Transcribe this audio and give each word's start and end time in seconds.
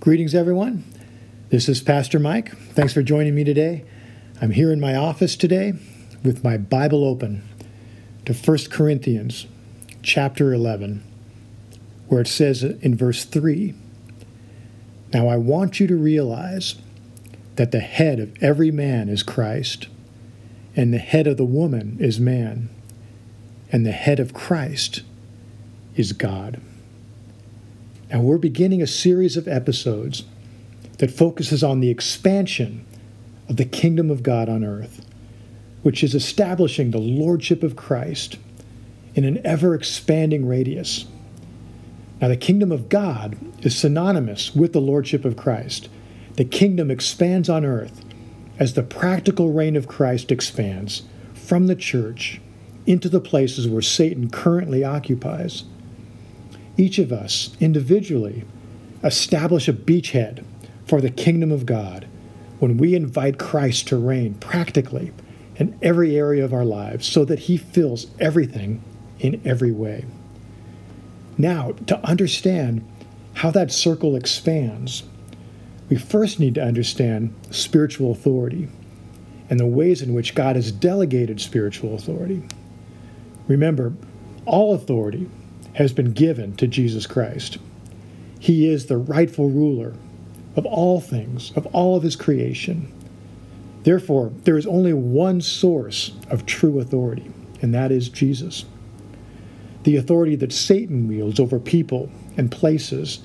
Greetings, 0.00 0.32
everyone. 0.32 0.84
This 1.50 1.68
is 1.68 1.80
Pastor 1.80 2.20
Mike. 2.20 2.56
Thanks 2.56 2.92
for 2.92 3.02
joining 3.02 3.34
me 3.34 3.42
today. 3.42 3.84
I'm 4.40 4.52
here 4.52 4.72
in 4.72 4.78
my 4.78 4.94
office 4.94 5.34
today 5.34 5.72
with 6.22 6.44
my 6.44 6.56
Bible 6.56 7.04
open 7.04 7.42
to 8.24 8.32
1 8.32 8.58
Corinthians 8.70 9.48
chapter 10.00 10.52
11, 10.52 11.02
where 12.06 12.20
it 12.20 12.28
says 12.28 12.62
in 12.62 12.96
verse 12.96 13.24
3 13.24 13.74
Now 15.12 15.26
I 15.26 15.36
want 15.36 15.80
you 15.80 15.88
to 15.88 15.96
realize 15.96 16.76
that 17.56 17.72
the 17.72 17.80
head 17.80 18.20
of 18.20 18.40
every 18.40 18.70
man 18.70 19.08
is 19.08 19.24
Christ, 19.24 19.88
and 20.76 20.94
the 20.94 20.98
head 20.98 21.26
of 21.26 21.38
the 21.38 21.44
woman 21.44 21.96
is 21.98 22.20
man, 22.20 22.68
and 23.72 23.84
the 23.84 23.90
head 23.90 24.20
of 24.20 24.32
Christ 24.32 25.02
is 25.96 26.12
God. 26.12 26.60
Now 28.10 28.20
we're 28.20 28.38
beginning 28.38 28.80
a 28.80 28.86
series 28.86 29.36
of 29.36 29.46
episodes 29.46 30.24
that 30.96 31.10
focuses 31.10 31.62
on 31.62 31.80
the 31.80 31.90
expansion 31.90 32.86
of 33.48 33.56
the 33.56 33.66
kingdom 33.66 34.10
of 34.10 34.22
God 34.22 34.48
on 34.48 34.64
earth, 34.64 35.04
which 35.82 36.02
is 36.02 36.14
establishing 36.14 36.90
the 36.90 36.98
lordship 36.98 37.62
of 37.62 37.76
Christ 37.76 38.38
in 39.14 39.24
an 39.24 39.44
ever 39.44 39.74
expanding 39.74 40.46
radius. 40.46 41.04
Now, 42.20 42.28
the 42.28 42.36
kingdom 42.36 42.72
of 42.72 42.88
God 42.88 43.36
is 43.62 43.76
synonymous 43.76 44.54
with 44.54 44.72
the 44.72 44.80
lordship 44.80 45.24
of 45.24 45.36
Christ. 45.36 45.88
The 46.34 46.44
kingdom 46.44 46.90
expands 46.90 47.48
on 47.48 47.64
earth 47.64 48.04
as 48.58 48.72
the 48.72 48.82
practical 48.82 49.52
reign 49.52 49.76
of 49.76 49.86
Christ 49.86 50.32
expands 50.32 51.02
from 51.34 51.66
the 51.66 51.76
church 51.76 52.40
into 52.86 53.08
the 53.08 53.20
places 53.20 53.68
where 53.68 53.82
Satan 53.82 54.30
currently 54.30 54.82
occupies. 54.82 55.64
Each 56.78 57.00
of 57.00 57.12
us 57.12 57.56
individually 57.58 58.44
establish 59.02 59.68
a 59.68 59.72
beachhead 59.72 60.44
for 60.86 61.00
the 61.00 61.10
kingdom 61.10 61.50
of 61.50 61.66
God 61.66 62.06
when 62.60 62.78
we 62.78 62.94
invite 62.94 63.36
Christ 63.36 63.88
to 63.88 63.96
reign 63.96 64.34
practically 64.34 65.12
in 65.56 65.76
every 65.82 66.16
area 66.16 66.44
of 66.44 66.54
our 66.54 66.64
lives 66.64 67.06
so 67.06 67.24
that 67.24 67.40
he 67.40 67.56
fills 67.56 68.06
everything 68.20 68.82
in 69.18 69.42
every 69.44 69.72
way. 69.72 70.04
Now, 71.36 71.72
to 71.88 71.98
understand 72.06 72.88
how 73.34 73.50
that 73.50 73.72
circle 73.72 74.14
expands, 74.14 75.02
we 75.88 75.96
first 75.96 76.38
need 76.38 76.54
to 76.54 76.62
understand 76.62 77.34
spiritual 77.50 78.12
authority 78.12 78.68
and 79.50 79.58
the 79.58 79.66
ways 79.66 80.00
in 80.00 80.14
which 80.14 80.36
God 80.36 80.54
has 80.54 80.70
delegated 80.70 81.40
spiritual 81.40 81.94
authority. 81.94 82.42
Remember, 83.48 83.94
all 84.44 84.74
authority 84.74 85.28
has 85.78 85.92
been 85.92 86.10
given 86.10 86.56
to 86.56 86.66
Jesus 86.66 87.06
Christ. 87.06 87.56
He 88.40 88.68
is 88.68 88.86
the 88.86 88.96
rightful 88.98 89.48
ruler 89.48 89.94
of 90.56 90.66
all 90.66 91.00
things, 91.00 91.52
of 91.54 91.66
all 91.66 91.94
of 91.94 92.02
his 92.02 92.16
creation. 92.16 92.92
Therefore, 93.84 94.32
there 94.42 94.58
is 94.58 94.66
only 94.66 94.92
one 94.92 95.40
source 95.40 96.10
of 96.30 96.46
true 96.46 96.80
authority, 96.80 97.30
and 97.62 97.72
that 97.74 97.92
is 97.92 98.08
Jesus. 98.08 98.64
The 99.84 99.94
authority 99.94 100.34
that 100.34 100.52
Satan 100.52 101.06
wields 101.06 101.38
over 101.38 101.60
people 101.60 102.10
and 102.36 102.50
places 102.50 103.20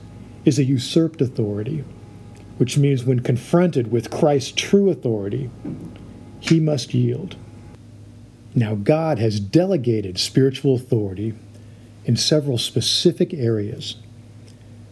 is 0.45 0.59
a 0.59 0.63
usurped 0.63 1.21
authority, 1.21 1.83
which 2.59 2.77
means 2.77 3.03
when 3.03 3.21
confronted 3.21 3.91
with 3.91 4.11
Christ's 4.11 4.51
true 4.51 4.91
authority, 4.91 5.49
he 6.39 6.59
must 6.59 6.93
yield. 6.93 7.35
Now, 8.53 8.75
God 8.75 9.17
has 9.17 9.39
delegated 9.39 10.19
spiritual 10.19 10.75
authority 10.75 11.33
in 12.05 12.15
several 12.15 12.57
specific 12.57 13.33
areas. 13.33 13.95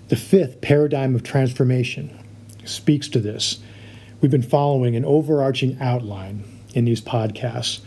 The 0.10 0.16
fifth 0.16 0.62
paradigm 0.62 1.16
of 1.16 1.24
transformation 1.24 2.18
speaks 2.66 3.08
to 3.10 3.20
this. 3.20 3.60
We've 4.20 4.32
been 4.32 4.42
following 4.44 4.96
an 4.96 5.06
overarching 5.06 5.78
outline 5.80 6.44
in 6.74 6.86
these 6.86 7.02
podcasts, 7.02 7.82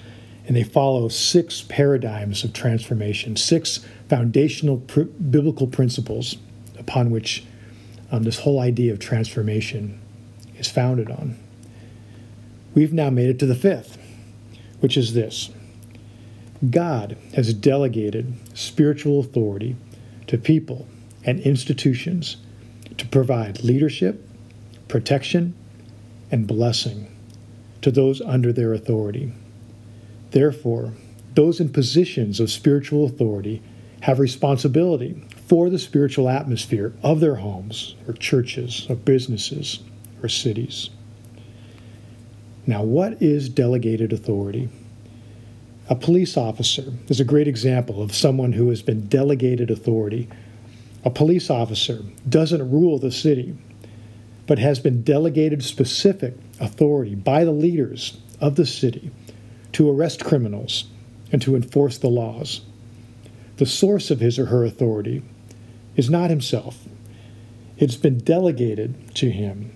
and 0.46 0.56
they 0.56 0.62
follow 0.62 1.08
six 1.08 1.62
paradigms 1.62 2.44
of 2.44 2.52
transformation, 2.52 3.36
six 3.36 3.84
foundational 4.08 4.78
pr- 4.78 5.02
biblical 5.02 5.66
principles 5.66 6.36
upon 6.78 7.10
which 7.10 7.44
um, 8.10 8.24
this 8.24 8.40
whole 8.40 8.60
idea 8.60 8.92
of 8.92 8.98
transformation 8.98 10.00
is 10.58 10.70
founded 10.70 11.10
on. 11.10 11.36
We've 12.74 12.92
now 12.92 13.10
made 13.10 13.30
it 13.30 13.38
to 13.38 13.46
the 13.46 13.54
fifth, 13.54 13.98
which 14.80 14.96
is 14.96 15.14
this 15.14 15.50
God 16.70 17.16
has 17.34 17.52
delegated 17.52 18.34
spiritual 18.56 19.20
authority 19.20 19.76
to 20.26 20.38
people 20.38 20.86
and 21.24 21.40
institutions 21.40 22.36
to 22.98 23.06
provide 23.06 23.64
leadership, 23.64 24.26
protection, 24.88 25.54
and 26.30 26.46
blessing 26.46 27.10
to 27.82 27.90
those 27.90 28.20
under 28.20 28.52
their 28.52 28.72
authority. 28.72 29.32
Therefore, 30.30 30.92
those 31.34 31.60
in 31.60 31.70
positions 31.70 32.40
of 32.40 32.50
spiritual 32.50 33.04
authority 33.04 33.62
have 34.02 34.20
responsibility 34.20 35.22
for 35.46 35.68
the 35.68 35.78
spiritual 35.78 36.28
atmosphere 36.28 36.92
of 37.02 37.20
their 37.20 37.36
homes 37.36 37.94
or 38.06 38.14
churches 38.14 38.86
or 38.88 38.96
businesses 38.96 39.80
or 40.22 40.28
cities. 40.28 40.90
Now, 42.66 42.82
what 42.82 43.20
is 43.20 43.48
delegated 43.48 44.12
authority? 44.12 44.68
A 45.88 45.94
police 45.94 46.38
officer 46.38 46.94
is 47.08 47.20
a 47.20 47.24
great 47.24 47.46
example 47.46 48.02
of 48.02 48.14
someone 48.14 48.52
who 48.52 48.70
has 48.70 48.80
been 48.80 49.06
delegated 49.06 49.70
authority. 49.70 50.28
A 51.04 51.10
police 51.10 51.50
officer 51.50 52.02
doesn't 52.26 52.70
rule 52.70 52.98
the 52.98 53.12
city, 53.12 53.54
but 54.46 54.58
has 54.58 54.78
been 54.78 55.02
delegated 55.02 55.62
specific 55.62 56.34
authority 56.58 57.14
by 57.14 57.44
the 57.44 57.52
leaders 57.52 58.16
of 58.40 58.56
the 58.56 58.64
city 58.64 59.10
to 59.72 59.90
arrest 59.90 60.24
criminals 60.24 60.86
and 61.30 61.42
to 61.42 61.54
enforce 61.54 61.98
the 61.98 62.08
laws. 62.08 62.62
The 63.58 63.66
source 63.66 64.10
of 64.10 64.20
his 64.20 64.38
or 64.38 64.46
her 64.46 64.64
authority 64.64 65.22
is 65.96 66.08
not 66.08 66.30
himself, 66.30 66.88
it's 67.76 67.96
been 67.96 68.18
delegated 68.18 69.14
to 69.16 69.30
him 69.30 69.72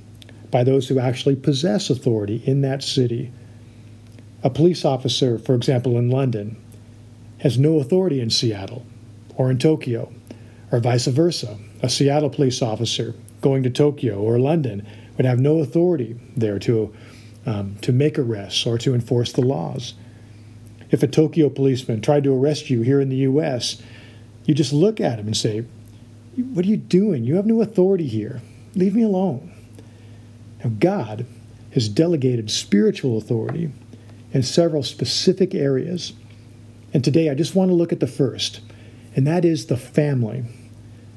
by 0.51 0.65
those 0.65 0.89
who 0.89 0.99
actually 0.99 1.37
possess 1.37 1.91
authority 1.91 2.43
in 2.47 2.63
that 2.63 2.83
city 2.83 3.31
a 4.43 4.51
police 4.51 4.85
officer, 4.85 5.39
for 5.39 5.55
example, 5.55 5.99
in 5.99 6.11
London, 6.11 6.57
has 7.39 7.59
no 7.59 7.79
authority 7.79 8.21
in 8.21 8.31
Seattle 8.31 8.85
or 9.37 9.51
in 9.51 9.59
Tokyo, 9.59 10.13
or 10.71 10.81
vice 10.81 11.07
versa. 11.07 11.59
A 11.83 11.89
Seattle 11.89 12.31
police 12.31 12.61
officer 12.61 13.15
going 13.41 13.63
to 13.63 13.71
Tokyo 13.71 14.19
or 14.21 14.39
London 14.39 14.87
would 15.17 15.27
have 15.27 15.39
no 15.39 15.59
authority 15.59 16.19
there 16.37 16.59
to, 16.61 16.95
um, 17.47 17.77
to 17.83 17.93
make 17.93 18.19
arrests 18.19 18.67
or 18.67 18.79
to 18.79 18.95
enforce 18.95 19.33
the 19.33 19.43
laws. 19.43 19.95
If 20.91 21.03
a 21.03 21.09
Tokyo 21.09 21.49
policeman 21.49 22.01
tried 22.01 22.25
to 22.25 22.35
arrest 22.35 22.71
you 22.71 22.83
here 22.83 23.01
in 23.01 23.09
the 23.09 23.17
U.S., 23.17 23.81
you 24.45 24.55
just 24.55 24.73
look 24.73 25.01
at 25.01 25.19
him 25.19 25.27
and 25.27 25.37
say, 25.37 25.65
What 26.37 26.65
are 26.65 26.69
you 26.69 26.77
doing? 26.77 27.25
You 27.25 27.37
have 27.37 27.47
no 27.47 27.61
authority 27.61 28.07
here. 28.07 28.41
Leave 28.75 28.95
me 28.95 29.03
alone. 29.03 29.53
Now, 30.65 30.71
God 30.79 31.27
has 31.73 31.89
delegated 31.89 32.51
spiritual 32.51 33.19
authority 33.19 33.71
in 34.33 34.43
several 34.43 34.83
specific 34.83 35.55
areas. 35.55 36.13
And 36.93 37.05
today 37.05 37.31
I 37.31 37.35
just 37.35 37.55
want 37.55 37.71
to 37.71 37.75
look 37.75 37.93
at 37.93 38.01
the 38.01 38.07
first, 38.07 38.61
and 39.15 39.27
that 39.27 39.45
is 39.45 39.67
the 39.67 39.77
family. 39.77 40.45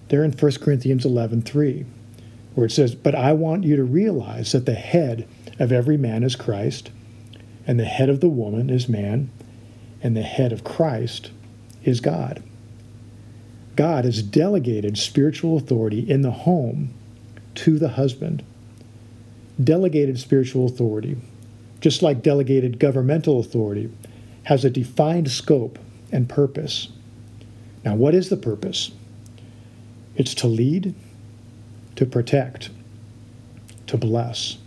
There 0.10 0.24
in 0.24 0.32
1 0.32 0.52
Corinthians 0.62 1.06
11 1.06 1.44
3, 1.44 1.86
where 2.56 2.66
it 2.66 2.72
says, 2.72 2.96
But 2.96 3.16
I 3.16 3.34
want 3.34 3.64
you 3.64 3.76
to 3.78 3.84
realize 3.84 4.52
that 4.52 4.66
the 4.66 4.74
head 4.74 5.28
of 5.60 5.72
every 5.72 5.98
man 5.98 6.24
is 6.24 6.36
Christ, 6.36 6.92
and 7.66 7.80
the 7.80 7.86
head 7.86 8.10
of 8.10 8.20
the 8.20 8.30
woman 8.30 8.70
is 8.70 8.90
man, 8.90 9.30
and 10.04 10.16
the 10.16 10.24
head 10.24 10.52
of 10.52 10.64
Christ 10.64 11.32
is 11.84 12.02
God. 12.02 12.44
God 13.76 14.04
has 14.04 14.22
delegated 14.22 14.98
spiritual 14.98 15.58
authority 15.58 16.00
in 16.00 16.22
the 16.22 16.32
home 16.32 16.94
to 17.56 17.80
the 17.80 17.90
husband. 17.90 18.44
Delegated 19.64 20.20
spiritual 20.20 20.66
authority 20.66 21.18
just 21.82 22.02
like 22.02 22.24
delegated 22.24 22.80
governmental 22.80 23.40
authority, 23.40 23.92
has 24.44 24.64
a 24.64 24.70
defined 24.70 25.30
scope 25.30 25.78
and 26.12 26.30
purpose. 26.30 26.90
Now, 27.84 27.96
what 27.96 28.16
is 28.16 28.30
the 28.30 28.38
purpose? 28.38 28.92
It's 30.16 30.36
to 30.36 30.48
lead, 30.48 30.94
to 31.96 32.06
protect, 32.06 32.70
to 33.88 33.98
bless. 33.98 34.58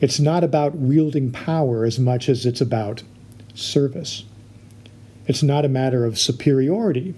It's 0.00 0.20
not 0.20 0.44
about 0.44 0.74
wielding 0.74 1.32
power 1.32 1.84
as 1.84 1.98
much 1.98 2.28
as 2.28 2.44
it's 2.44 2.60
about 2.60 3.02
service. 3.54 4.24
It's 5.26 5.42
not 5.42 5.64
a 5.64 5.68
matter 5.68 6.04
of 6.04 6.18
superiority, 6.18 7.14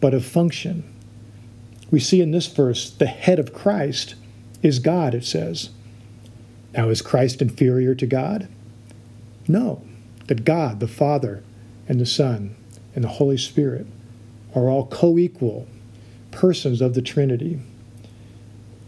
but 0.00 0.14
of 0.14 0.24
function. 0.24 0.90
We 1.90 2.00
see 2.00 2.20
in 2.20 2.30
this 2.30 2.46
verse 2.46 2.90
the 2.90 3.06
head 3.06 3.38
of 3.38 3.52
Christ 3.52 4.14
is 4.62 4.78
God, 4.78 5.14
it 5.14 5.24
says. 5.24 5.70
Now, 6.76 6.90
is 6.90 7.00
Christ 7.00 7.40
inferior 7.40 7.94
to 7.94 8.06
God? 8.06 8.48
No, 9.48 9.82
that 10.26 10.44
God, 10.44 10.80
the 10.80 10.88
Father, 10.88 11.42
and 11.88 11.98
the 11.98 12.06
Son, 12.06 12.54
and 12.94 13.02
the 13.02 13.08
Holy 13.08 13.38
Spirit 13.38 13.86
are 14.54 14.68
all 14.68 14.86
co 14.86 15.16
equal 15.16 15.66
persons 16.30 16.82
of 16.82 16.94
the 16.94 17.00
Trinity. 17.00 17.60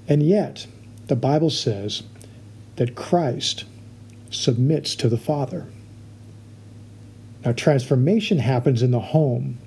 And 0.07 0.23
yet, 0.23 0.67
the 1.07 1.17
Bible 1.17 1.49
says 1.49 2.03
that 2.77 2.95
Christ 2.95 3.65
submits 4.31 4.95
to 4.97 5.09
the 5.09 5.19
Father. 5.19 5.67
Now, 7.45 7.53
transformation 7.53 8.39
happens 8.39 8.83
in 8.83 8.91
the 8.91 9.01
home 9.01 9.59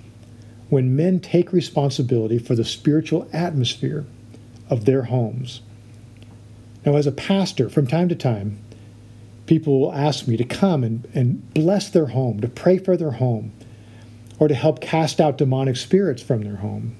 when 0.69 0.95
men 0.95 1.19
take 1.19 1.51
responsibility 1.51 2.37
for 2.37 2.53
the 2.53 2.65
spiritual 2.65 3.27
atmosphere 3.33 4.05
of 4.69 4.85
their 4.85 5.03
homes. 5.03 5.61
Now, 6.85 6.95
as 6.95 7.07
a 7.07 7.11
pastor, 7.11 7.69
from 7.69 7.87
time 7.87 8.09
to 8.09 8.15
time, 8.15 8.59
people 9.45 9.79
will 9.79 9.93
ask 9.93 10.27
me 10.27 10.37
to 10.37 10.43
come 10.43 10.83
and, 10.83 11.07
and 11.13 11.53
bless 11.53 11.89
their 11.89 12.07
home, 12.07 12.39
to 12.39 12.47
pray 12.47 12.77
for 12.77 12.97
their 12.97 13.11
home, 13.11 13.51
or 14.39 14.47
to 14.47 14.55
help 14.55 14.81
cast 14.81 15.21
out 15.21 15.37
demonic 15.37 15.75
spirits 15.75 16.21
from 16.21 16.41
their 16.41 16.55
home. 16.55 16.95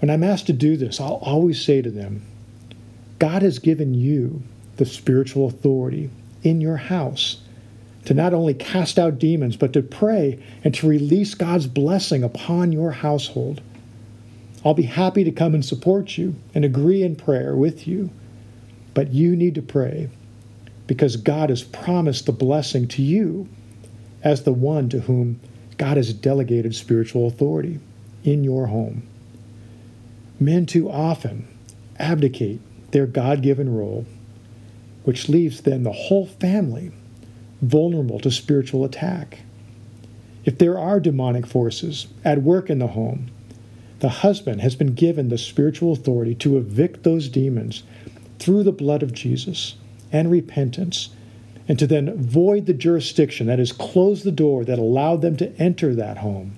When 0.00 0.10
I'm 0.10 0.24
asked 0.24 0.46
to 0.46 0.52
do 0.52 0.76
this, 0.76 1.00
I'll 1.00 1.20
always 1.22 1.64
say 1.64 1.80
to 1.82 1.90
them, 1.90 2.26
God 3.18 3.42
has 3.42 3.58
given 3.58 3.94
you 3.94 4.42
the 4.76 4.84
spiritual 4.84 5.46
authority 5.46 6.10
in 6.42 6.60
your 6.60 6.76
house 6.76 7.40
to 8.04 8.14
not 8.14 8.34
only 8.34 8.54
cast 8.54 8.98
out 8.98 9.18
demons, 9.18 9.56
but 9.56 9.72
to 9.72 9.82
pray 9.82 10.42
and 10.62 10.74
to 10.74 10.88
release 10.88 11.34
God's 11.34 11.66
blessing 11.66 12.22
upon 12.22 12.72
your 12.72 12.92
household. 12.92 13.60
I'll 14.64 14.74
be 14.74 14.84
happy 14.84 15.24
to 15.24 15.30
come 15.30 15.54
and 15.54 15.64
support 15.64 16.16
you 16.16 16.34
and 16.54 16.64
agree 16.64 17.02
in 17.02 17.16
prayer 17.16 17.56
with 17.56 17.86
you, 17.86 18.10
but 18.96 19.12
you 19.12 19.36
need 19.36 19.54
to 19.54 19.60
pray 19.60 20.08
because 20.86 21.16
God 21.16 21.50
has 21.50 21.62
promised 21.62 22.24
the 22.24 22.32
blessing 22.32 22.88
to 22.88 23.02
you 23.02 23.46
as 24.22 24.44
the 24.44 24.54
one 24.54 24.88
to 24.88 25.00
whom 25.00 25.38
God 25.76 25.98
has 25.98 26.14
delegated 26.14 26.74
spiritual 26.74 27.26
authority 27.26 27.78
in 28.24 28.42
your 28.42 28.68
home. 28.68 29.06
Men 30.40 30.64
too 30.64 30.90
often 30.90 31.46
abdicate 31.98 32.62
their 32.92 33.04
God 33.04 33.42
given 33.42 33.76
role, 33.76 34.06
which 35.04 35.28
leaves 35.28 35.60
then 35.60 35.82
the 35.82 35.92
whole 35.92 36.26
family 36.26 36.90
vulnerable 37.60 38.18
to 38.20 38.30
spiritual 38.30 38.82
attack. 38.82 39.40
If 40.46 40.56
there 40.56 40.78
are 40.78 41.00
demonic 41.00 41.46
forces 41.46 42.06
at 42.24 42.40
work 42.40 42.70
in 42.70 42.78
the 42.78 42.86
home, 42.86 43.30
the 43.98 44.08
husband 44.08 44.62
has 44.62 44.74
been 44.74 44.94
given 44.94 45.28
the 45.28 45.36
spiritual 45.36 45.92
authority 45.92 46.34
to 46.36 46.56
evict 46.56 47.02
those 47.02 47.28
demons 47.28 47.82
through 48.38 48.62
the 48.62 48.72
blood 48.72 49.02
of 49.02 49.12
Jesus 49.12 49.76
and 50.12 50.30
repentance, 50.30 51.10
and 51.68 51.78
to 51.78 51.86
then 51.86 52.16
void 52.16 52.66
the 52.66 52.74
jurisdiction, 52.74 53.46
that 53.46 53.58
is, 53.58 53.72
close 53.72 54.22
the 54.22 54.30
door 54.30 54.64
that 54.64 54.78
allowed 54.78 55.20
them 55.22 55.36
to 55.36 55.54
enter 55.60 55.94
that 55.94 56.18
home 56.18 56.56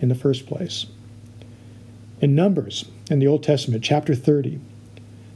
in 0.00 0.08
the 0.08 0.14
first 0.14 0.46
place. 0.46 0.86
In 2.20 2.34
Numbers, 2.34 2.84
in 3.10 3.18
the 3.18 3.26
Old 3.26 3.42
Testament, 3.42 3.84
chapter 3.84 4.14
30, 4.14 4.60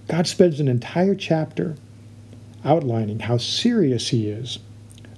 God 0.09 0.27
spends 0.27 0.61
an 0.61 0.69
entire 0.69 1.15
chapter 1.15 1.77
outlining 2.65 3.21
how 3.21 3.39
serious 3.39 4.09
He 4.09 4.29
is 4.29 4.59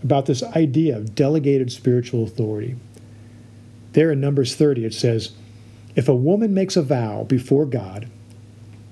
about 0.03 0.27
this 0.27 0.43
idea 0.43 0.97
of 0.97 1.15
delegated 1.15 1.73
spiritual 1.73 2.25
authority. 2.25 2.77
There 3.93 4.13
in 4.13 4.21
Numbers 4.21 4.55
30, 4.55 4.85
it 4.85 4.95
says, 4.95 5.33
If 5.97 6.09
a 6.09 6.15
woman 6.15 6.55
makes 6.55 6.77
a 6.77 6.83
vow 6.83 7.25
before 7.25 7.67
God, 7.67 8.09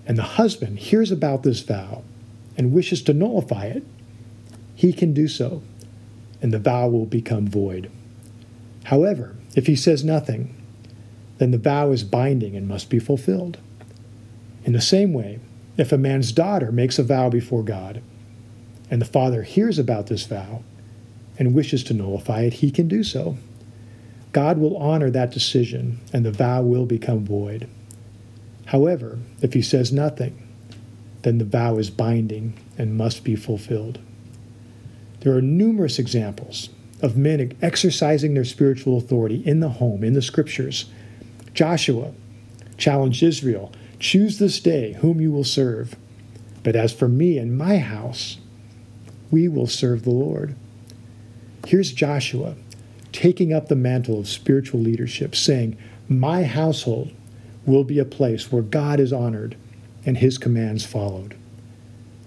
and 0.06 0.16
the 0.16 0.22
husband 0.22 0.78
hears 0.78 1.10
about 1.10 1.42
this 1.42 1.60
vow 1.60 2.02
and 2.56 2.72
wishes 2.72 3.02
to 3.02 3.14
nullify 3.14 3.66
it, 3.66 3.84
he 4.74 4.92
can 4.92 5.12
do 5.12 5.26
so, 5.28 5.62
and 6.40 6.52
the 6.52 6.58
vow 6.58 6.88
will 6.88 7.06
become 7.06 7.46
void. 7.46 7.90
However, 8.84 9.34
if 9.54 9.66
he 9.66 9.74
says 9.74 10.04
nothing, 10.04 10.54
then 11.38 11.50
the 11.50 11.58
vow 11.58 11.90
is 11.90 12.04
binding 12.04 12.54
and 12.56 12.68
must 12.68 12.88
be 12.88 12.98
fulfilled. 12.98 13.58
In 14.64 14.72
the 14.72 14.80
same 14.80 15.12
way, 15.12 15.40
if 15.76 15.92
a 15.92 15.98
man's 15.98 16.32
daughter 16.32 16.72
makes 16.72 16.98
a 16.98 17.02
vow 17.02 17.28
before 17.28 17.62
God, 17.62 18.02
and 18.90 19.00
the 19.00 19.06
father 19.06 19.42
hears 19.42 19.78
about 19.78 20.06
this 20.06 20.24
vow 20.24 20.62
and 21.38 21.54
wishes 21.54 21.82
to 21.84 21.94
nullify 21.94 22.42
it, 22.42 22.54
he 22.54 22.70
can 22.70 22.88
do 22.88 23.02
so. 23.02 23.36
God 24.32 24.58
will 24.58 24.76
honor 24.76 25.10
that 25.10 25.32
decision, 25.32 26.00
and 26.12 26.24
the 26.24 26.30
vow 26.30 26.62
will 26.62 26.86
become 26.86 27.24
void. 27.24 27.68
However, 28.66 29.18
if 29.42 29.52
he 29.52 29.62
says 29.62 29.92
nothing, 29.92 30.42
then 31.22 31.38
the 31.38 31.44
vow 31.44 31.78
is 31.78 31.90
binding 31.90 32.54
and 32.78 32.96
must 32.96 33.24
be 33.24 33.36
fulfilled. 33.36 33.98
There 35.20 35.34
are 35.34 35.42
numerous 35.42 35.98
examples 35.98 36.68
of 37.02 37.16
men 37.16 37.52
exercising 37.62 38.34
their 38.34 38.44
spiritual 38.44 38.96
authority 38.96 39.42
in 39.44 39.60
the 39.60 39.68
home, 39.68 40.04
in 40.04 40.12
the 40.12 40.22
scriptures. 40.22 40.86
Joshua 41.54 42.12
challenged 42.76 43.22
Israel 43.22 43.72
Choose 43.98 44.38
this 44.38 44.60
day 44.60 44.92
whom 44.94 45.20
you 45.20 45.32
will 45.32 45.44
serve. 45.44 45.96
But 46.62 46.76
as 46.76 46.92
for 46.92 47.08
me 47.08 47.38
and 47.38 47.56
my 47.56 47.78
house, 47.78 48.38
we 49.30 49.48
will 49.48 49.66
serve 49.66 50.02
the 50.02 50.10
Lord. 50.10 50.54
Here's 51.66 51.92
Joshua 51.92 52.56
taking 53.12 53.52
up 53.52 53.68
the 53.68 53.76
mantle 53.76 54.20
of 54.20 54.28
spiritual 54.28 54.80
leadership, 54.80 55.34
saying, 55.34 55.76
My 56.08 56.44
household 56.44 57.12
will 57.66 57.84
be 57.84 57.98
a 57.98 58.04
place 58.04 58.50
where 58.50 58.62
God 58.62 59.00
is 59.00 59.12
honored 59.12 59.56
and 60.04 60.18
his 60.18 60.38
commands 60.38 60.86
followed. 60.86 61.36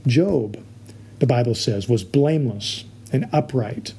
Job, 0.06 0.63
the 1.19 1.27
Bible 1.27 1.56
says, 1.56 1.88
was 1.88 2.03
blameless 2.03 2.86
and 3.12 3.30
upright. 3.31 3.94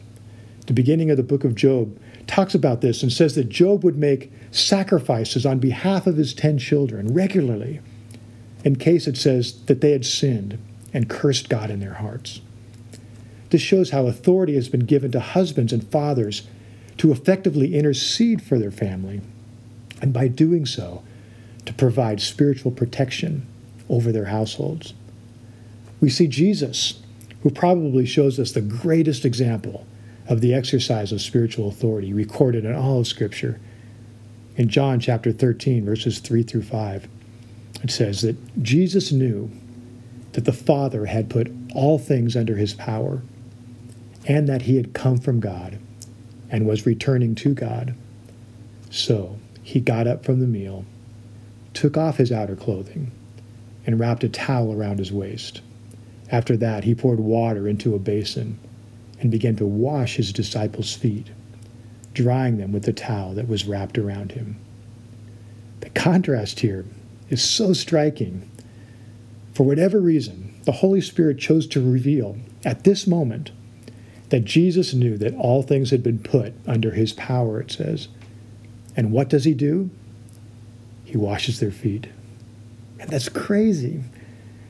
The 0.66 0.72
beginning 0.72 1.10
of 1.10 1.16
the 1.16 1.22
book 1.22 1.44
of 1.44 1.54
Job 1.54 1.98
talks 2.26 2.54
about 2.54 2.80
this 2.80 3.02
and 3.02 3.12
says 3.12 3.34
that 3.34 3.48
Job 3.48 3.82
would 3.82 3.96
make 3.96 4.30
sacrifices 4.50 5.44
on 5.44 5.58
behalf 5.58 6.06
of 6.06 6.16
his 6.16 6.34
ten 6.34 6.58
children 6.58 7.12
regularly 7.12 7.80
in 8.64 8.76
case 8.76 9.06
it 9.06 9.16
says 9.16 9.64
that 9.64 9.80
they 9.80 9.92
had 9.92 10.04
sinned 10.04 10.58
and 10.92 11.08
cursed 11.08 11.48
God 11.48 11.70
in 11.70 11.80
their 11.80 11.94
hearts. 11.94 12.40
This 13.50 13.62
shows 13.62 13.90
how 13.90 14.06
authority 14.06 14.54
has 14.54 14.68
been 14.68 14.86
given 14.86 15.10
to 15.12 15.20
husbands 15.20 15.72
and 15.72 15.86
fathers 15.90 16.46
to 16.98 17.10
effectively 17.10 17.74
intercede 17.74 18.42
for 18.42 18.58
their 18.58 18.70
family, 18.70 19.22
and 20.02 20.12
by 20.12 20.28
doing 20.28 20.66
so, 20.66 21.02
to 21.70 21.76
provide 21.76 22.20
spiritual 22.20 22.72
protection 22.72 23.46
over 23.88 24.10
their 24.10 24.24
households. 24.24 24.92
We 26.00 26.10
see 26.10 26.26
Jesus, 26.26 27.00
who 27.44 27.50
probably 27.50 28.06
shows 28.06 28.40
us 28.40 28.50
the 28.50 28.60
greatest 28.60 29.24
example 29.24 29.86
of 30.26 30.40
the 30.40 30.52
exercise 30.52 31.12
of 31.12 31.20
spiritual 31.20 31.68
authority 31.68 32.12
recorded 32.12 32.64
in 32.64 32.74
all 32.74 32.98
of 32.98 33.06
Scripture. 33.06 33.60
In 34.56 34.68
John 34.68 34.98
chapter 34.98 35.30
13, 35.30 35.84
verses 35.84 36.18
3 36.18 36.42
through 36.42 36.64
5, 36.64 37.06
it 37.84 37.90
says 37.92 38.22
that 38.22 38.36
Jesus 38.60 39.12
knew 39.12 39.48
that 40.32 40.46
the 40.46 40.52
Father 40.52 41.06
had 41.06 41.30
put 41.30 41.52
all 41.72 42.00
things 42.00 42.34
under 42.34 42.56
his 42.56 42.74
power 42.74 43.22
and 44.26 44.48
that 44.48 44.62
he 44.62 44.74
had 44.74 44.92
come 44.92 45.18
from 45.18 45.38
God 45.38 45.78
and 46.50 46.66
was 46.66 46.84
returning 46.84 47.36
to 47.36 47.54
God. 47.54 47.94
So 48.90 49.38
he 49.62 49.78
got 49.78 50.08
up 50.08 50.24
from 50.24 50.40
the 50.40 50.48
meal, 50.48 50.84
took 51.74 51.96
off 51.96 52.16
his 52.16 52.32
outer 52.32 52.56
clothing, 52.56 53.10
and 53.86 53.98
wrapped 53.98 54.24
a 54.24 54.28
towel 54.28 54.72
around 54.72 54.98
his 54.98 55.12
waist. 55.12 55.60
After 56.30 56.56
that, 56.58 56.84
he 56.84 56.94
poured 56.94 57.20
water 57.20 57.66
into 57.66 57.94
a 57.94 57.98
basin 57.98 58.58
and 59.20 59.30
began 59.30 59.56
to 59.56 59.66
wash 59.66 60.16
his 60.16 60.32
disciples' 60.32 60.94
feet, 60.94 61.28
drying 62.14 62.58
them 62.58 62.72
with 62.72 62.84
the 62.84 62.92
towel 62.92 63.34
that 63.34 63.48
was 63.48 63.66
wrapped 63.66 63.98
around 63.98 64.32
him. 64.32 64.56
The 65.80 65.90
contrast 65.90 66.60
here 66.60 66.84
is 67.28 67.42
so 67.42 67.72
striking. 67.72 68.48
For 69.52 69.64
whatever 69.64 70.00
reason, 70.00 70.54
the 70.64 70.72
Holy 70.72 71.00
Spirit 71.00 71.38
chose 71.38 71.66
to 71.68 71.80
reveal 71.80 72.36
at 72.64 72.84
this 72.84 73.06
moment 73.06 73.50
that 74.28 74.44
Jesus 74.44 74.94
knew 74.94 75.18
that 75.18 75.34
all 75.34 75.62
things 75.62 75.90
had 75.90 76.02
been 76.02 76.18
put 76.18 76.54
under 76.66 76.92
his 76.92 77.12
power, 77.12 77.60
it 77.60 77.72
says. 77.72 78.08
And 78.96 79.12
what 79.12 79.28
does 79.28 79.44
he 79.44 79.54
do? 79.54 79.90
He 81.10 81.16
washes 81.16 81.58
their 81.58 81.72
feet. 81.72 82.06
And 83.00 83.10
that's 83.10 83.28
crazy. 83.28 84.04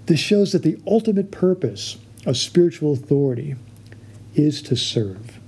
This 0.07 0.21
shows 0.21 0.53
that 0.53 0.63
the 0.63 0.79
ultimate 0.87 1.31
purpose 1.31 1.99
of 2.25 2.39
spiritual 2.39 2.95
authority 2.95 3.57
is 4.35 4.63
to 4.63 4.75
serve, 4.75 5.39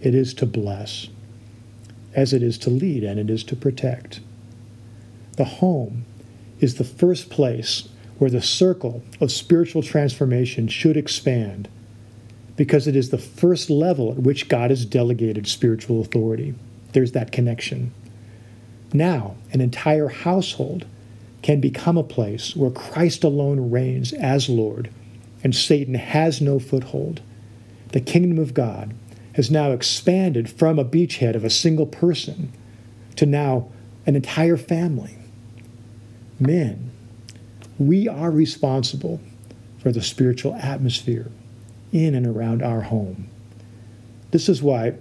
it 0.00 0.14
is 0.14 0.32
to 0.34 0.46
bless, 0.46 1.08
as 2.14 2.32
it 2.32 2.42
is 2.42 2.56
to 2.58 2.70
lead 2.70 3.04
and 3.04 3.20
it 3.20 3.28
is 3.28 3.44
to 3.44 3.54
protect. 3.54 4.20
The 5.36 5.44
home 5.44 6.06
is 6.58 6.76
the 6.76 6.84
first 6.84 7.28
place 7.28 7.86
where 8.16 8.30
the 8.30 8.40
circle 8.40 9.02
of 9.20 9.30
spiritual 9.30 9.82
transformation 9.82 10.68
should 10.68 10.96
expand 10.96 11.68
because 12.56 12.86
it 12.86 12.96
is 12.96 13.10
the 13.10 13.18
first 13.18 13.68
level 13.68 14.12
at 14.12 14.18
which 14.18 14.48
God 14.48 14.70
has 14.70 14.86
delegated 14.86 15.46
spiritual 15.46 16.00
authority. 16.00 16.54
There's 16.92 17.12
that 17.12 17.30
connection. 17.30 17.92
Now, 18.94 19.34
an 19.52 19.60
entire 19.60 20.08
household 20.08 20.86
can 21.42 21.60
become 21.60 21.98
a 21.98 22.02
place 22.02 22.56
where 22.56 22.70
Christ 22.70 23.22
alone 23.22 23.70
reigns 23.70 24.14
as 24.14 24.48
Lord 24.48 24.88
and 25.42 25.54
Satan 25.54 25.94
has 25.94 26.40
no 26.40 26.58
foothold 26.58 27.20
the 27.94 28.00
kingdom 28.00 28.40
of 28.40 28.54
God 28.54 28.92
has 29.34 29.52
now 29.52 29.70
expanded 29.70 30.50
from 30.50 30.80
a 30.80 30.84
beachhead 30.84 31.36
of 31.36 31.44
a 31.44 31.50
single 31.50 31.86
person 31.86 32.52
to 33.14 33.24
now 33.24 33.68
an 34.04 34.16
entire 34.16 34.56
family. 34.56 35.16
Men 36.40 36.90
We 37.78 38.08
are 38.08 38.32
responsible 38.32 39.20
for 39.78 39.92
the 39.92 40.02
spiritual 40.02 40.54
atmosphere 40.54 41.30
in 41.92 42.16
and 42.16 42.26
around 42.26 42.62
our 42.62 42.80
home. 42.80 43.28
This 44.32 44.48
is 44.48 44.60
why 44.60 44.94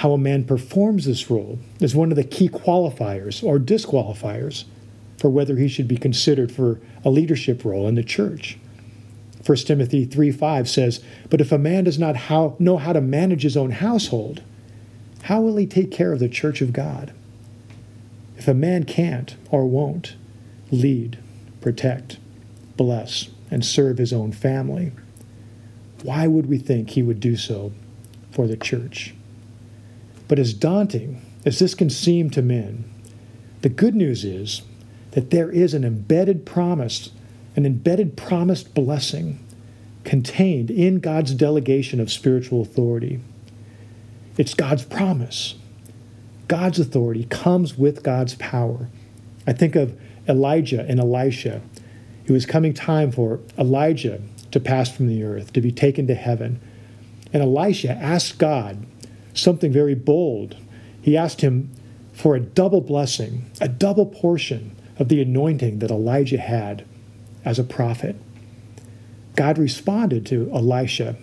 how 0.00 0.12
a 0.12 0.18
man 0.18 0.42
performs 0.42 1.04
this 1.04 1.30
role 1.30 1.58
is 1.78 1.94
one 1.94 2.10
of 2.10 2.16
the 2.16 2.24
key 2.24 2.48
qualifiers 2.48 3.44
or 3.44 3.58
disqualifiers 3.58 4.64
for 5.18 5.28
whether 5.28 5.56
he 5.56 5.68
should 5.68 5.86
be 5.86 5.98
considered 5.98 6.50
for 6.50 6.80
a 7.04 7.10
leadership 7.10 7.66
role 7.66 7.86
in 7.86 7.96
the 7.96 8.02
church. 8.02 8.58
1 9.44 9.58
Timothy 9.58 10.06
3 10.06 10.32
5 10.32 10.70
says, 10.70 11.04
But 11.28 11.42
if 11.42 11.52
a 11.52 11.58
man 11.58 11.84
does 11.84 11.98
not 11.98 12.16
how, 12.16 12.56
know 12.58 12.78
how 12.78 12.94
to 12.94 13.02
manage 13.02 13.42
his 13.42 13.58
own 13.58 13.72
household, 13.72 14.42
how 15.24 15.42
will 15.42 15.56
he 15.56 15.66
take 15.66 15.90
care 15.90 16.14
of 16.14 16.18
the 16.18 16.30
church 16.30 16.62
of 16.62 16.72
God? 16.72 17.12
If 18.38 18.48
a 18.48 18.54
man 18.54 18.84
can't 18.84 19.36
or 19.50 19.66
won't 19.66 20.16
lead, 20.70 21.18
protect, 21.60 22.16
bless, 22.78 23.28
and 23.50 23.62
serve 23.62 23.98
his 23.98 24.14
own 24.14 24.32
family, 24.32 24.92
why 26.02 26.26
would 26.26 26.46
we 26.46 26.56
think 26.56 26.88
he 26.88 27.02
would 27.02 27.20
do 27.20 27.36
so 27.36 27.72
for 28.30 28.46
the 28.46 28.56
church? 28.56 29.12
But 30.30 30.38
as 30.38 30.54
daunting 30.54 31.20
as 31.44 31.58
this 31.58 31.74
can 31.74 31.90
seem 31.90 32.30
to 32.30 32.40
men, 32.40 32.84
the 33.62 33.68
good 33.68 33.96
news 33.96 34.24
is 34.24 34.62
that 35.10 35.30
there 35.30 35.50
is 35.50 35.74
an 35.74 35.82
embedded 35.82 36.46
promise, 36.46 37.10
an 37.56 37.66
embedded 37.66 38.16
promised 38.16 38.72
blessing 38.72 39.44
contained 40.04 40.70
in 40.70 41.00
God's 41.00 41.34
delegation 41.34 41.98
of 41.98 42.12
spiritual 42.12 42.60
authority. 42.62 43.18
It's 44.38 44.54
God's 44.54 44.84
promise. 44.84 45.56
God's 46.46 46.78
authority 46.78 47.24
comes 47.24 47.76
with 47.76 48.04
God's 48.04 48.36
power. 48.36 48.88
I 49.48 49.52
think 49.52 49.74
of 49.74 49.98
Elijah 50.28 50.86
and 50.88 51.00
Elisha. 51.00 51.60
It 52.24 52.30
was 52.30 52.46
coming 52.46 52.72
time 52.72 53.10
for 53.10 53.40
Elijah 53.58 54.20
to 54.52 54.60
pass 54.60 54.92
from 54.92 55.08
the 55.08 55.24
earth, 55.24 55.52
to 55.54 55.60
be 55.60 55.72
taken 55.72 56.06
to 56.06 56.14
heaven. 56.14 56.60
And 57.32 57.42
Elisha 57.42 57.90
asked 57.90 58.38
God 58.38 58.86
something 59.40 59.72
very 59.72 59.94
bold. 59.94 60.56
He 61.00 61.16
asked 61.16 61.40
him 61.40 61.70
for 62.12 62.34
a 62.34 62.40
double 62.40 62.80
blessing, 62.80 63.50
a 63.60 63.68
double 63.68 64.06
portion 64.06 64.76
of 64.98 65.08
the 65.08 65.22
anointing 65.22 65.78
that 65.78 65.90
Elijah 65.90 66.38
had 66.38 66.84
as 67.44 67.58
a 67.58 67.64
prophet. 67.64 68.16
God 69.36 69.58
responded 69.58 70.26
to 70.26 70.50
Elisha 70.52 71.16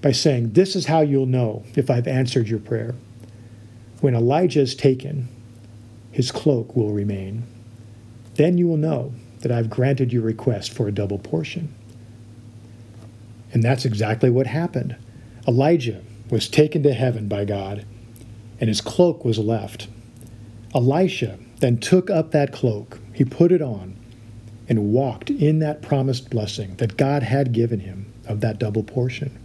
by 0.00 0.12
saying, 0.12 0.52
This 0.52 0.74
is 0.74 0.86
how 0.86 1.00
you'll 1.00 1.26
know 1.26 1.64
if 1.74 1.90
I've 1.90 2.08
answered 2.08 2.48
your 2.48 2.58
prayer. 2.58 2.94
When 4.00 4.14
Elijah 4.14 4.60
is 4.60 4.74
taken, 4.74 5.28
his 6.10 6.32
cloak 6.32 6.74
will 6.74 6.92
remain. 6.92 7.44
Then 8.34 8.58
you 8.58 8.66
will 8.66 8.76
know 8.76 9.12
that 9.40 9.52
I've 9.52 9.70
granted 9.70 10.12
your 10.12 10.22
request 10.22 10.72
for 10.72 10.88
a 10.88 10.92
double 10.92 11.18
portion. 11.18 11.74
And 13.52 13.62
that's 13.62 13.84
exactly 13.84 14.30
what 14.30 14.46
happened. 14.46 14.96
Elijah 15.46 16.02
was 16.32 16.48
taken 16.48 16.82
to 16.82 16.94
heaven 16.94 17.28
by 17.28 17.44
God, 17.44 17.84
and 18.58 18.68
his 18.68 18.80
cloak 18.80 19.22
was 19.22 19.38
left. 19.38 19.86
Elisha 20.74 21.38
then 21.60 21.76
took 21.76 22.08
up 22.08 22.30
that 22.30 22.54
cloak, 22.54 22.98
he 23.12 23.22
put 23.22 23.52
it 23.52 23.60
on, 23.60 23.94
and 24.66 24.94
walked 24.94 25.28
in 25.28 25.58
that 25.58 25.82
promised 25.82 26.30
blessing 26.30 26.74
that 26.76 26.96
God 26.96 27.22
had 27.22 27.52
given 27.52 27.80
him 27.80 28.10
of 28.26 28.40
that 28.40 28.58
double 28.58 28.82
portion. 28.82 29.38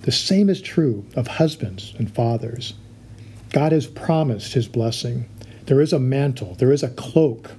The 0.00 0.12
same 0.12 0.48
is 0.48 0.62
true 0.62 1.04
of 1.14 1.26
husbands 1.26 1.92
and 1.98 2.10
fathers. 2.10 2.72
God 3.50 3.72
has 3.72 3.86
promised 3.86 4.54
his 4.54 4.68
blessing. 4.68 5.28
There 5.66 5.82
is 5.82 5.92
a 5.92 5.98
mantle, 5.98 6.54
there 6.54 6.72
is 6.72 6.82
a 6.82 6.88
cloak 6.88 7.50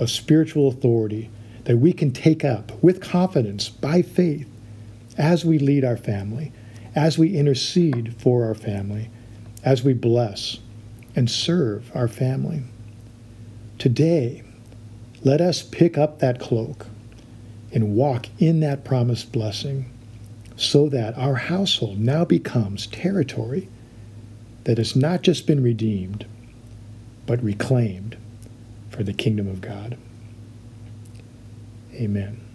of 0.00 0.10
spiritual 0.10 0.66
authority 0.66 1.30
that 1.66 1.76
we 1.76 1.92
can 1.92 2.10
take 2.10 2.44
up 2.44 2.72
with 2.82 3.00
confidence 3.00 3.68
by 3.68 4.02
faith 4.02 4.50
as 5.16 5.44
we 5.44 5.60
lead 5.60 5.84
our 5.84 5.96
family, 5.96 6.52
as 6.96 7.18
we 7.18 7.36
intercede 7.36 8.16
for 8.18 8.46
our 8.46 8.54
family, 8.54 9.10
as 9.62 9.84
we 9.84 9.92
bless 9.92 10.58
and 11.14 11.30
serve 11.30 11.94
our 11.94 12.08
family. 12.08 12.62
Today, 13.78 14.42
let 15.22 15.40
us 15.42 15.62
pick 15.62 15.98
up 15.98 16.18
that 16.18 16.40
cloak 16.40 16.86
and 17.72 17.94
walk 17.94 18.26
in 18.38 18.60
that 18.60 18.84
promised 18.84 19.30
blessing 19.30 19.90
so 20.56 20.88
that 20.88 21.16
our 21.18 21.34
household 21.34 21.98
now 22.00 22.24
becomes 22.24 22.86
territory 22.86 23.68
that 24.64 24.78
has 24.78 24.96
not 24.96 25.20
just 25.22 25.46
been 25.46 25.62
redeemed, 25.62 26.24
but 27.26 27.42
reclaimed 27.42 28.16
for 28.88 29.02
the 29.02 29.12
kingdom 29.12 29.46
of 29.46 29.60
God. 29.60 29.98
Amen. 31.92 32.45